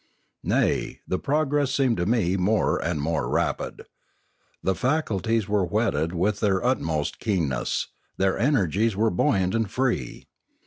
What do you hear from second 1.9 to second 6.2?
to me more and more rapid. The faculties were whetted